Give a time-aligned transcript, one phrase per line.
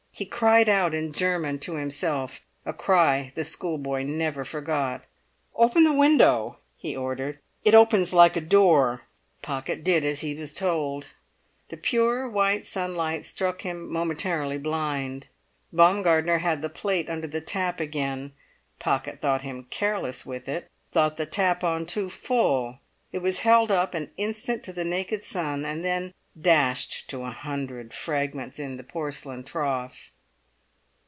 [0.13, 5.03] He cried out in German to himself, a cry the schoolboy never forgot.
[5.55, 7.39] "Open the window!" he ordered.
[7.63, 9.01] "It opens like a door."
[9.41, 11.07] Pocket did as he was told.
[11.69, 15.25] The pure white sunlight struck him momentarily blind.
[15.73, 18.33] Baumgartner had the plate under the tap again.
[18.77, 22.77] Pocket thought him careless with it, thought the tap on too full;
[23.11, 27.29] it was held up an instant to the naked sun, and then dashed to a
[27.29, 30.13] hundred fragments in the porcelain trough.